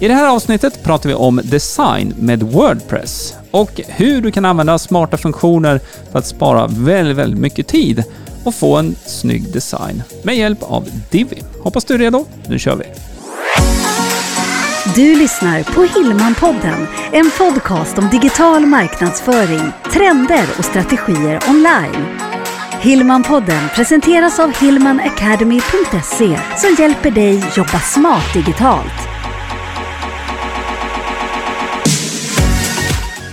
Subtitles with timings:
[0.00, 4.78] I det här avsnittet pratar vi om design med Wordpress och hur du kan använda
[4.78, 5.80] smarta funktioner
[6.12, 8.04] för att spara väldigt, väldigt mycket tid
[8.44, 11.42] och få en snygg design med hjälp av Divi.
[11.62, 12.26] Hoppas du är redo.
[12.48, 12.84] Nu kör vi!
[14.94, 22.06] Du lyssnar på Hillmanpodden, en podcast om digital marknadsföring, trender och strategier online.
[22.80, 29.19] Hillmanpodden presenteras av hillmanacademy.se som hjälper dig jobba smart digitalt.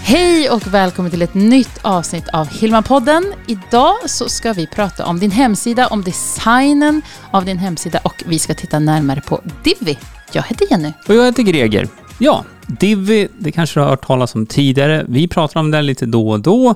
[0.09, 3.23] Hej och välkommen till ett nytt avsnitt av Hillmanpodden.
[3.47, 8.39] Idag så ska vi prata om din hemsida, om designen av din hemsida och vi
[8.39, 9.97] ska titta närmare på Divi.
[10.33, 10.91] Jag heter Jenny.
[11.07, 11.87] Och jag heter Greger.
[12.19, 15.05] Ja, Divi, det kanske du har hört talas om tidigare.
[15.09, 16.75] Vi pratar om det lite då och då.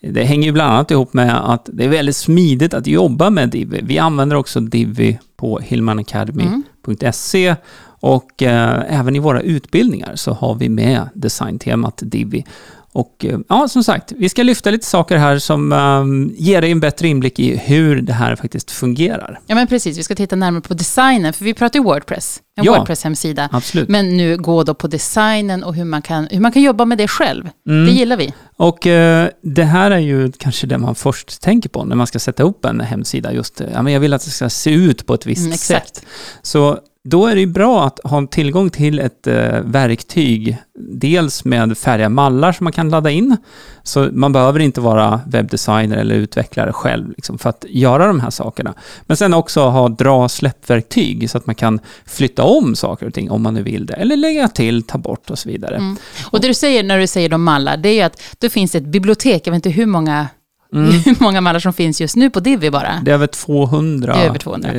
[0.00, 3.48] Det hänger ju bland annat ihop med att det är väldigt smidigt att jobba med
[3.48, 3.80] Divi.
[3.82, 7.56] Vi använder också Divi på hillmanacademy.se mm
[8.04, 12.44] och eh, även i våra utbildningar så har vi med designtemat Divi.
[12.92, 16.70] Och eh, ja, som sagt, vi ska lyfta lite saker här som um, ger dig
[16.70, 19.40] en bättre inblick i hur det här faktiskt fungerar.
[19.46, 19.98] Ja, men precis.
[19.98, 23.48] Vi ska titta närmare på designen, för vi pratar ju Wordpress, en Ja, Wordpress-hemsida.
[23.52, 23.88] absolut.
[23.88, 26.98] Men nu gå då på designen och hur man kan, hur man kan jobba med
[26.98, 27.48] det själv.
[27.68, 27.86] Mm.
[27.86, 28.34] Det gillar vi.
[28.56, 32.18] Och eh, det här är ju kanske det man först tänker på när man ska
[32.18, 33.32] sätta upp en hemsida.
[33.32, 35.52] Just, eh, ja, men jag vill att det ska se ut på ett visst Mm,
[35.52, 35.96] exakt.
[35.96, 36.06] sätt.
[36.42, 41.78] Så då är det ju bra att ha tillgång till ett eh, verktyg, dels med
[41.78, 43.36] färdiga mallar som man kan ladda in.
[43.82, 48.30] Så man behöver inte vara webbdesigner eller utvecklare själv liksom, för att göra de här
[48.30, 48.74] sakerna.
[49.06, 53.30] Men sen också ha dra släppverktyg så att man kan flytta om saker och ting
[53.30, 53.94] om man nu vill det.
[53.94, 55.76] Eller lägga till, ta bort och så vidare.
[55.76, 55.96] Mm.
[56.30, 58.74] Och det du säger när du säger de mallar, det är ju att det finns
[58.74, 60.28] ett bibliotek, jag vet inte hur många,
[60.74, 60.90] Mm.
[61.04, 63.00] hur många mallar som finns just nu på Divi bara.
[63.04, 64.70] Det är över 200, Det är över 200.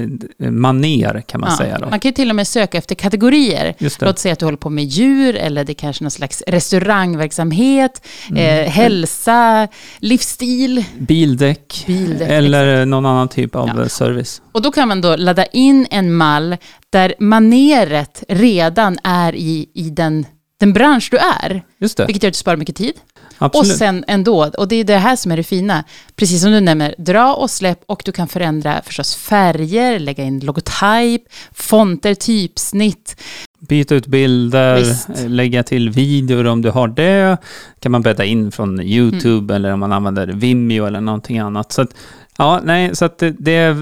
[0.44, 1.78] eh, maner kan man Ja, säga.
[1.80, 1.90] Då.
[1.90, 3.76] Man kan ju till och med söka efter kategorier.
[4.02, 8.08] Låt säga att du håller på med djur eller det är kanske någon slags restaurangverksamhet,
[8.30, 8.66] Mm.
[8.66, 9.68] eh, hälsa,
[10.00, 10.84] livsstil.
[10.98, 13.90] Bildäck, Bildäck, eller någon annan typ av Ja.
[13.90, 14.42] service.
[14.52, 16.58] Och då kan man då ladda in en mall
[16.90, 20.26] där maneret redan är i, i den,
[20.60, 21.64] den bransch du är.
[21.80, 22.94] Vilket gör att du sparar mycket tid.
[23.38, 23.72] Absolut.
[23.72, 25.84] Och sen ändå, och det är det här som är det fina,
[26.16, 30.40] precis som du nämner, dra och släpp och du kan förändra förstås färger, lägga in
[30.40, 31.22] logotyp,
[31.54, 33.22] fonter, typsnitt.
[33.60, 35.08] Byta ut bilder, Visst.
[35.28, 37.38] lägga till videor om du har det.
[37.80, 39.56] kan man bädda in från YouTube Mm.
[39.56, 41.72] eller om man använder Vimeo eller någonting annat.
[41.72, 41.90] Så att,
[42.38, 43.74] ja, nej, så det, det är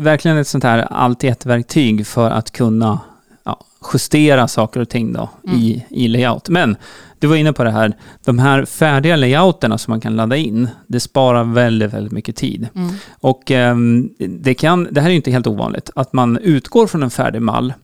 [0.00, 3.00] verkligen ett sånt här allt ett verktyg för att kunna
[3.44, 3.60] ja,
[3.92, 5.58] justera saker och ting då Mm.
[5.60, 6.48] i, i layout.
[6.48, 6.76] Men
[7.22, 10.68] du var inne på det här, de här färdiga layouterna som man kan ladda in,
[10.86, 12.68] det sparar väldigt, väldigt mycket tid.
[12.74, 12.94] Mm.
[13.20, 17.02] Och ehm, det, kan, det här är ju inte helt ovanligt, att man utgår från
[17.02, 17.74] en färdig mall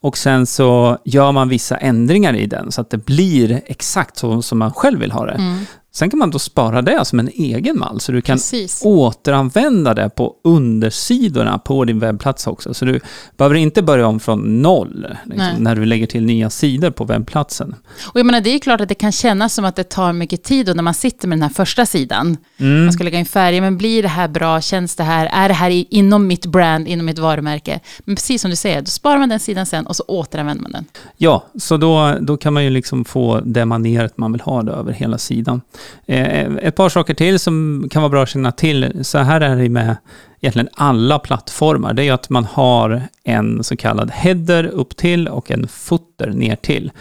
[0.00, 4.42] och sen så gör man vissa ändringar i den så att det blir exakt så
[4.42, 5.32] som man själv vill ha det.
[5.32, 5.64] Mm.
[5.98, 8.82] Sen kan man då spara det som en egen mall, så du kan Precis.
[8.84, 12.74] återanvända det på undersidorna på din webbplats också.
[12.74, 13.00] Så du
[13.36, 17.74] behöver inte börja om från noll liksom, när du lägger till nya sidor på webbplatsen.
[18.02, 20.42] Och jag menar, det är klart att det kan kännas som att det tar mycket
[20.42, 22.36] tid och när man sitter med den här första sidan.
[22.56, 22.84] Mm.
[22.84, 24.60] Man ska lägga in färger, men blir det här bra?
[24.60, 25.26] Känns det här?
[25.32, 27.80] Är det här inom mitt brand, inom mitt varumärke?
[27.98, 30.72] Men precis som du säger, då sparar man den sidan sen och så återanvänder man
[30.72, 30.84] den.
[31.16, 34.72] Ja, så då, då kan man ju liksom få det maneret man vill ha då
[34.72, 35.60] över hela sidan.
[36.06, 39.04] Eh, ett par saker till som kan vara bra att känna till.
[39.04, 39.96] Så här är det med
[40.40, 41.94] egentligen alla plattformar.
[41.94, 46.30] Det är ju att man har en så kallad header upp till och en footer
[46.30, 46.92] ner till.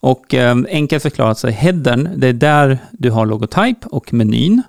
[0.00, 4.62] Och eh, enkelt förklarat så är headern, det är där du har logotyp och menyn.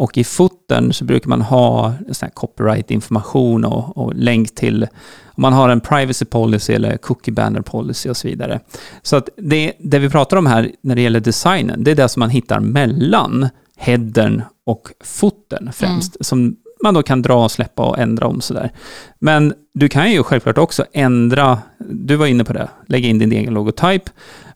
[0.00, 4.82] Och i footern så brukar man ha sån copyright-information och, och länk till
[5.24, 8.60] om man har en privacy policy eller cookie banner policy och så vidare.
[9.02, 12.08] Så att det, det vi pratar om här när det gäller designen, det är det
[12.08, 16.16] som man hittar mellan headern och footern främst.
[16.26, 18.72] Som man då kan dra och släppa och ändra om sådär.
[19.18, 23.32] Men du kan ju självklart också ändra, du var inne på det, lägga in din
[23.32, 24.02] egen logotyp,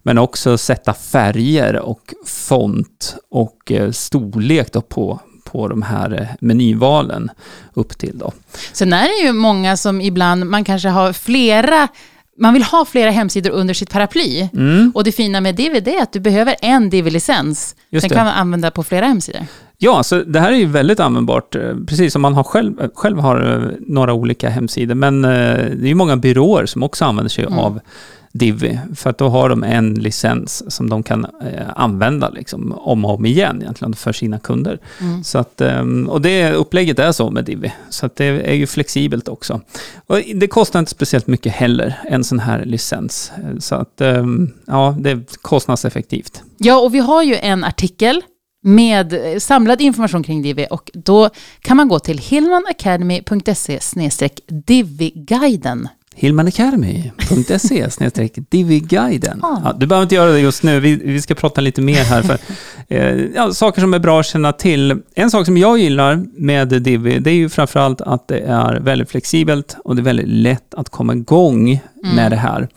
[0.03, 5.21] men också sätta färger och font och eh, storlek då på,
[5.55, 7.31] på de här eh, menyvalen
[7.75, 8.33] upp till då.
[8.73, 11.89] Sen är det ju många som ibland, man kanske har flera
[12.39, 14.49] man vill ha flera hemsidor under sitt paraply.
[14.53, 14.93] Mm.
[14.95, 17.75] Och det fina med DVD är att du behöver en DV-licens.
[17.91, 19.47] Just Den kan man använda på flera hemsidor.
[19.79, 21.55] Ja, så det här är ju väldigt användbart.
[21.55, 24.95] eh, Precis som man har själv, eh, själv har några olika hemsidor.
[24.95, 27.59] Men det är ju många byråer som också använder sig Mm.
[27.59, 27.81] av
[28.39, 28.79] Divi.
[28.95, 33.15] För att då har de en licens som de kan eh, använda liksom, om och
[33.15, 34.79] om igen egentligen för sina kunder.
[35.01, 35.25] Mm.
[35.25, 37.73] Så att, ehm, och det upplägget är så med Divi.
[37.91, 39.61] Så att det är ju flexibelt också.
[40.07, 43.33] Och det kostar inte speciellt mycket heller, en sån här licens.
[43.59, 46.43] Så att, ehm, ja, det är kostnadseffektivt.
[46.59, 48.23] Ja, och vi har ju en artikel
[48.63, 53.81] med eh, samlad information kring Divi och då kan man gå till hillmanacademy.se
[54.47, 55.89] Divi-guiden.
[56.15, 57.89] hillmanacademy.se
[58.51, 59.45] diviguiden.
[59.45, 59.61] Ah.
[59.65, 62.23] Ja, du behöver inte göra det just nu, vi, vi ska prata lite mer här.
[62.23, 62.39] För,
[62.89, 65.03] eh, ja, saker som är bra att känna till.
[65.15, 69.11] En sak som jag gillar med Divi, det är ju framförallt att det är väldigt
[69.11, 71.81] flexibelt och det är väldigt lätt att komma igång
[72.15, 72.69] med det här.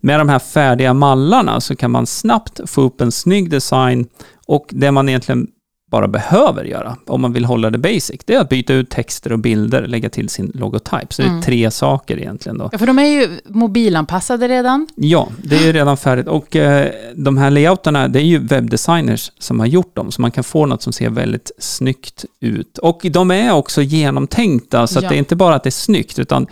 [0.00, 4.06] Med de här färdiga mallarna så kan man snabbt få upp en snygg design
[4.46, 5.46] och det man egentligen
[5.90, 9.32] bara behöver göra, om man vill hålla det basic, det är att byta ut texter
[9.32, 11.06] och bilder, lägga till sin logotype.
[11.14, 12.68] Så det är tre saker egentligen då.
[12.72, 14.86] Ja, för de är ju mobilanpassade redan.
[14.94, 16.26] Ja, det är ju redan färdigt.
[16.28, 20.30] Och eh, de här layouterna, det är ju webbdesigners som har gjort dem, så man
[20.30, 22.78] kan få något som ser väldigt snyggt ut.
[22.78, 25.02] Och de är också genomtänkta, så Ja.
[25.02, 26.46] att det är inte bara att det är snyggt, utan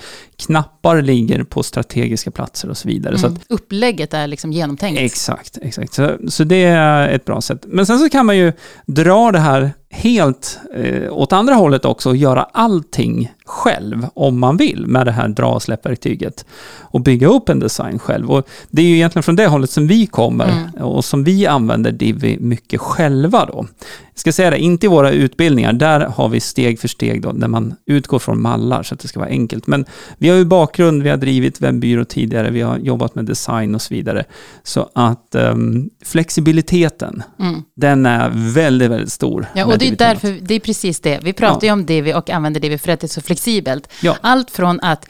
[0.47, 3.19] knappar ligger på strategiska platser och så vidare.
[3.19, 3.43] Så att, Mm.
[3.49, 5.01] Upplägget är liksom genomtänkt.
[5.01, 5.95] Exakt, exakt.
[5.95, 7.65] Så, så det är ett bra sätt.
[7.67, 8.53] Men sen så kan man ju
[8.87, 14.57] dra det här helt eh, åt andra hållet också och göra allting själv om man
[14.57, 16.45] vill med det här dra och släppverktyget
[16.81, 18.31] och bygga upp en design själv.
[18.31, 20.85] Och det är ju egentligen från det hållet som vi kommer Mm.
[20.85, 23.67] och som vi använder Divi mycket själva då.
[24.15, 27.33] Jag ska säga det, inte i våra utbildningar, där har vi steg för steg då,
[27.33, 29.67] där man utgår från mallar så att det ska vara enkelt.
[29.67, 29.85] Men
[30.19, 33.83] vi har ju bakgrund, vi har drivit webbyrå tidigare, vi har jobbat med design och
[33.83, 34.25] så vidare.
[34.63, 37.63] Så att ehm, flexibiliteten, Mm.
[37.77, 39.47] den är väldigt, väldigt stor.
[39.55, 41.19] Ja, med och det är därför, det är precis det.
[41.23, 41.67] Vi pratar Ja.
[41.67, 43.93] ju om Divi och använder Divi för att det är så flexibelt.
[44.03, 44.17] Ja.
[44.21, 45.09] Allt från att,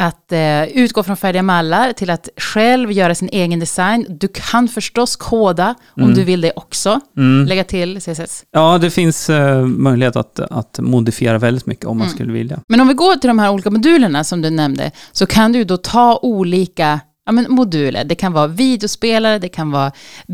[0.00, 4.06] att eh, utgå från färdiga mallar till att själv göra sin egen design.
[4.08, 7.00] Du kan förstås koda om du vill det också.
[7.16, 7.46] Mm.
[7.46, 8.44] Lägga till CSS.
[8.50, 12.14] Ja, det finns eh, möjlighet att, att modifiera väldigt mycket om man Mm.
[12.14, 12.60] skulle vilja.
[12.68, 15.64] Men om vi går till de här olika modulerna som du nämnde, så kan du
[15.64, 18.04] då ta olika ja, men moduler.
[18.04, 19.92] Det kan vara videospelare, det kan vara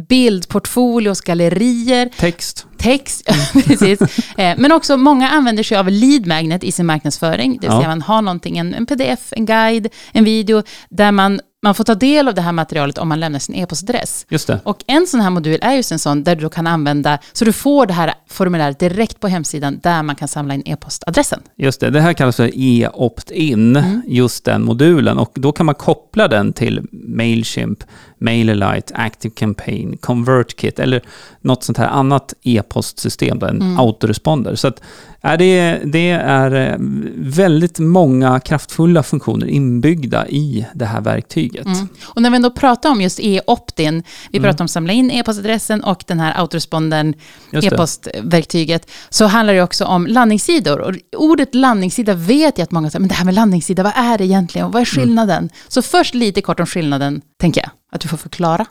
[0.08, 2.66] bildportfolios, gallerier, Text.
[2.78, 3.22] text,
[3.66, 4.00] precis.
[4.38, 7.52] Eh, Men också många använder sig av lead magnet i sin marknadsföring.
[7.60, 7.78] Det vill Ja.
[7.80, 11.84] säga man har någonting, en, en pdf, en guide, en video, där man, man får
[11.84, 14.26] ta del av det här materialet om man lämnar sin e-postadress.
[14.28, 14.60] Just det.
[14.64, 17.44] Och en sån här modul är just en sån där du då kan använda, så
[17.44, 21.40] du får det här formuläret direkt på hemsidan där man kan samla in e-postadressen.
[21.56, 24.02] Just det, det här kallas för e-opt-in, Mm.
[24.06, 25.18] just den modulen.
[25.18, 27.78] Och då kan man koppla den till Mailchimp,
[28.18, 31.02] MailerLite, ActiveCampaign, ConvertKit eller
[31.40, 33.78] något sånt här annat e-postsystem, en Mm.
[33.78, 34.54] autoresponder.
[34.54, 34.80] Så att,
[35.20, 36.76] är det, det är eh,
[37.16, 41.53] väldigt många kraftfulla funktioner inbyggda i det här verktyget.
[41.60, 41.88] Mm.
[42.04, 44.50] Och när vi ändå pratar om just e-opt-in, vi Mm.
[44.50, 47.14] pratar om samla in e-postadressen och den här autorespondern,
[47.52, 50.80] e-postverktyget, så handlar det också om landningssidor.
[50.80, 54.18] Och ordet landningssida vet jag att många säger, men det här med landningssida, vad är
[54.18, 54.66] det egentligen?
[54.66, 55.06] Och vad är Mm.
[55.06, 55.50] skillnaden?
[55.68, 58.66] Så först lite kort om skillnaden, tänker jag, att du får förklara.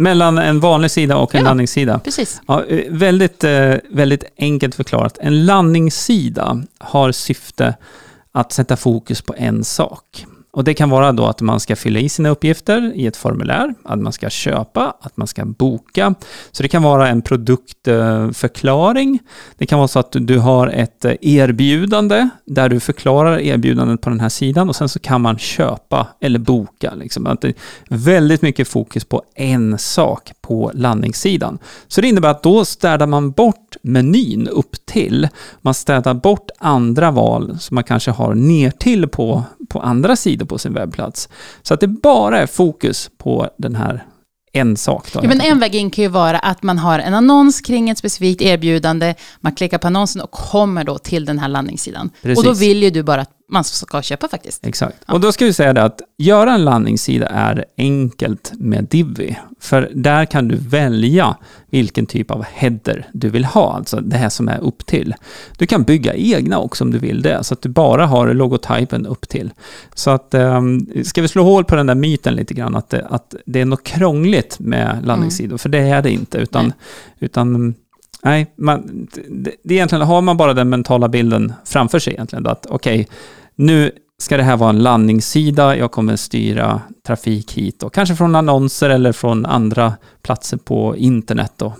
[0.00, 1.44] Mellan en vanlig sida och en Ja.
[1.44, 1.98] landningssida.
[1.98, 2.40] Precis.
[2.46, 5.18] Ja, eh, väldigt, eh, väldigt enkelt förklarat.
[5.20, 7.74] En landningssida har syfte
[8.32, 10.26] att sätta fokus på en sak.
[10.50, 13.74] Och det kan vara då att man ska fylla i sina uppgifter i ett formulär,
[13.84, 16.14] att man ska köpa, att man ska boka.
[16.52, 19.18] Så det kan vara en produktförklaring.
[19.58, 24.20] Det kan vara så att du- har ett erbjudande där du förklarar erbjudandet på den
[24.20, 26.94] här sidan och sen så kan man köpa eller boka.
[26.94, 27.26] Liksom.
[27.26, 27.54] Att det är
[27.88, 31.58] väldigt mycket fokus på en sak på landningssidan.
[31.88, 35.28] Så det innebär att då städar man bort menyn upp till.
[35.62, 40.46] Man städar bort andra val som man kanske har ner till på, på andra sidor
[40.46, 41.28] på sin webbplats.
[41.62, 44.04] Så att det bara är fokus på den här
[44.52, 45.12] en sak.
[45.12, 47.90] Då, Ja, men en väg in kan ju vara att man har en annons kring
[47.90, 52.10] ett specifikt erbjudande, man klickar på annonsen och kommer då till den här landningssidan.
[52.22, 52.38] Precis.
[52.38, 54.66] Och då vill ju du bara att man ska köpa faktiskt.
[54.66, 54.96] Exakt.
[55.06, 59.38] Och då ska vi säga det att göra en landningssida är enkelt med Divi.
[59.60, 61.36] För där kan du välja
[61.70, 65.14] vilken typ av header du vill ha, alltså det här som är upp till.
[65.58, 69.06] Du kan bygga egna också om du vill det, så att du bara har logotypen
[69.06, 69.50] upp till.
[69.94, 73.06] Så att, um, ska vi slå hål på den där myten lite grann, att det,
[73.10, 76.74] att det är något krångligt med landningssidor, för det är det inte, utan, Nej.
[77.18, 77.74] utan
[78.22, 82.46] Nej, man, det, det är egentligen har man bara den mentala bilden framför sig egentligen.
[82.46, 83.08] Att okej,
[83.54, 88.36] nu ska det här vara en landningssida, jag kommer styra trafik hit och kanske från
[88.36, 91.52] annonser eller från andra platser på internet.
[91.56, 91.72] Då.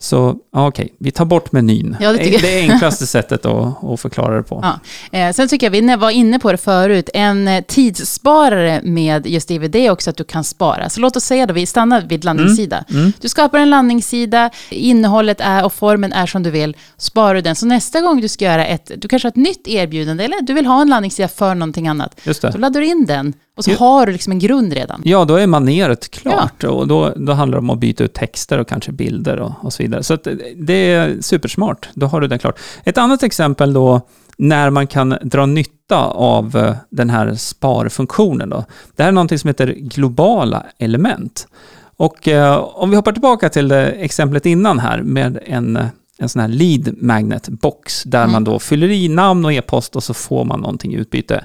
[0.00, 1.96] Så ja, okej, vi tar bort menyn.
[2.00, 4.60] Ja, det det är enklaste sättet att, att förklara det på.
[4.62, 4.80] Ja.
[5.18, 9.48] Eh, sen tycker jag, vi var inne på det förut, en eh, tidssparare med just
[9.48, 10.88] DVD är också att du kan spara.
[10.88, 12.84] Så låt oss säga då, vi stannar vid landningssida.
[12.90, 13.12] Mm.
[13.20, 17.56] Du skapar en landningssida, innehållet är och formen är som du vill, sparar du den.
[17.56, 20.52] Så nästa gång du ska göra ett, du kanske har ett nytt erbjudande, eller du
[20.52, 22.20] vill ha en landningssida för någonting annat.
[22.24, 22.58] Just Så det.
[22.58, 23.76] laddar du in den och så Ja.
[23.78, 25.00] har du liksom en grund redan.
[25.04, 28.58] Ja, då är maneret klart och då, då handlar det om att byta ut texter
[28.58, 30.02] och kanske bilder och, och så vidare.
[30.02, 30.18] Så
[30.56, 32.58] det är supersmart, då har du det klart.
[32.84, 34.00] Ett annat exempel då,
[34.36, 38.64] när man kan dra nytta av eh, den här sparfunktionen då.
[38.96, 41.48] Det här är någonting som heter globala element.
[41.96, 45.78] Och eh, om vi hoppar tillbaka till exemplet innan här med en,
[46.18, 48.32] en sån här lead magnet box där Mm.
[48.32, 51.44] man då fyller i namn och e-post och så får man någonting i utbyte.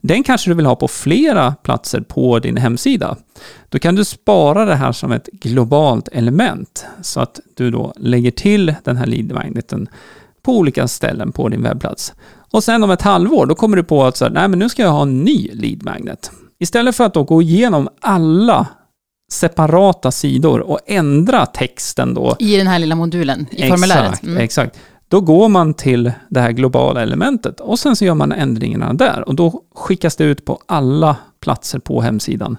[0.00, 3.16] Den kanske du vill ha på flera platser på din hemsida.
[3.68, 8.30] Då kan du spara det här som ett globalt element så att du då lägger
[8.30, 9.88] till den här lead magneten
[10.42, 12.14] på olika ställen på din webbplats.
[12.52, 14.68] Och sen om ett halvår, då kommer du på att så här, nej men nu
[14.68, 16.30] ska jag ha en ny lead magnet.
[16.58, 18.66] Istället för att då gå igenom alla
[19.32, 24.04] separata sidor och ändra texten då I den här lilla modulen, i formuläret.
[24.08, 24.38] Exakt, Mm.
[24.38, 24.76] exakt.
[25.10, 29.28] Då går man till det här globala elementet och sen så gör man ändringarna där
[29.28, 32.58] och då skickas det ut på alla platser på hemsidan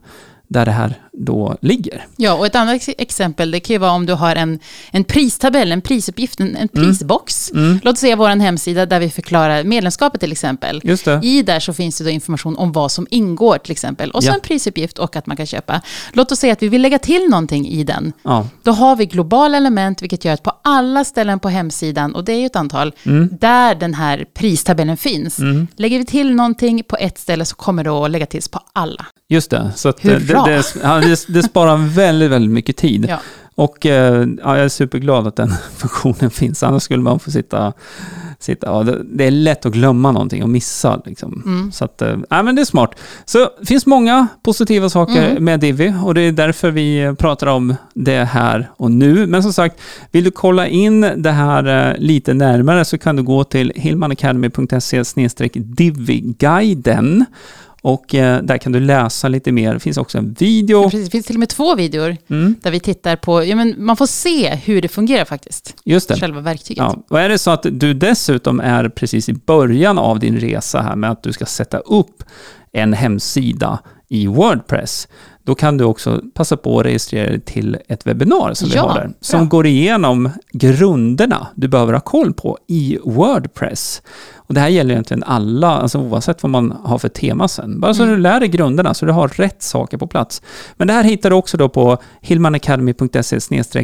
[0.51, 2.05] där det här då ligger.
[2.17, 4.59] Ja, och ett annat ex- exempel, det kan ju vara om du har en,
[4.91, 7.51] en pristabell, en prisuppgift, en, en prisbox.
[7.51, 7.79] Mm.
[7.83, 10.81] Låt oss säga vår hemsida där vi förklarar medlemskapet till exempel.
[10.83, 11.19] Just det.
[11.23, 14.11] I där så finns det då information om vad som ingår till exempel.
[14.11, 14.33] Och så Ja.
[14.33, 15.81] en prisuppgift och att man kan köpa.
[16.13, 18.13] Låt oss säga att vi vill lägga till någonting i den.
[18.23, 22.23] Ja, Då har vi globala element, vilket gör att på alla ställen på hemsidan, och
[22.23, 23.29] det är ju ett antal, Mm.
[23.41, 25.39] där den här pristabellen finns.
[25.75, 29.05] Lägger vi till någonting på ett ställe så kommer det att lägga till på alla.
[29.31, 29.71] Just det.
[29.75, 30.63] Så att det, det,
[31.01, 33.05] det, det, sparar väldigt, väldigt mycket tid.
[33.09, 33.19] Ja.
[33.55, 37.73] Och eh, ja, jag är superglad att den funktionen finns, annars skulle man få sitta...
[38.39, 41.01] sitta ja, det, är lätt att glömma någonting och missa.
[41.05, 41.43] Liksom.
[41.45, 41.71] Mm.
[41.71, 42.95] Så att, eh, ja, men det är smart.
[43.25, 45.43] Så det finns många positiva saker Mm.
[45.43, 49.27] med Divi och det är därför vi eh, pratar om det här och nu.
[49.27, 53.23] Men som sagt, vill du kolla in det här eh, lite närmare så kan du
[53.23, 55.03] gå till hillmanacademy.se
[55.53, 57.25] divi-guiden
[57.83, 59.73] och eh, där kan du läsa lite mer.
[59.73, 60.83] Det finns också en video.
[60.83, 63.75] Precis, det finns till och med två videor Mm, där vi tittar på, ja, men
[63.77, 66.19] man får se hur det fungerar faktiskt, just det.
[66.19, 66.83] själva verktyget.
[66.83, 70.81] Ja, och är det så att du dessutom är precis i början av din resa
[70.81, 72.23] här med att du ska sätta upp
[72.71, 75.07] en hemsida i Wordpress,
[75.43, 78.81] då kan du också passa på att registrera dig till ett webbinar som vi Ja,
[78.89, 79.47] har där, som bra.
[79.47, 84.01] går igenom grunderna du behöver ha koll på i Wordpress.
[84.47, 87.79] Och det här gäller egentligen alla, alltså oavsett vad man har för tema sen.
[87.79, 88.15] Bara så Mm.
[88.15, 90.41] du lär dig grunderna, så du har rätt saker på plats.
[90.77, 93.39] Men det här hittar du också då på hillmanacademy.se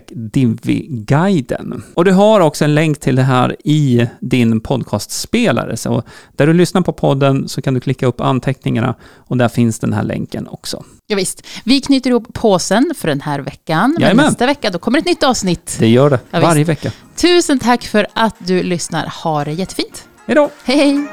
[0.10, 1.84] divi-guiden.
[1.94, 5.78] Och du har också en länk till det här i din podcastspelare.
[5.78, 6.04] Så
[6.36, 9.94] där du lyssnar på podden så kan du klicka upp anteckningarna och där finns den
[9.94, 10.84] här länken också.
[11.08, 11.46] Ja, visst.
[11.66, 13.92] Vi knyter ihop påsen för den här veckan.
[13.92, 14.26] Men Jajamän.
[14.26, 15.76] nästa vecka då kommer ett nytt avsnitt.
[15.80, 16.92] Det gör det Ja, varje vecka.
[17.16, 19.14] Tusen tack för att du lyssnar.
[19.24, 20.07] Ha det jättefint.
[20.28, 20.50] Hej då!
[20.64, 21.08] Hej, hej!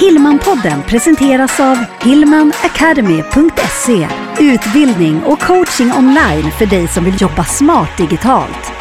[0.00, 4.08] Hillmanpodden presenteras av hillmanacademy.se
[4.40, 8.77] Utbildning och coaching online för dig som vill jobba smart digitalt.